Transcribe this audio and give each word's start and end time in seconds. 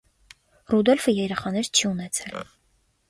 Ռուդոլֆը 0.73 1.13
երեխաներ 1.17 1.69
չի 1.71 1.87
ունեցել։ 1.91 2.39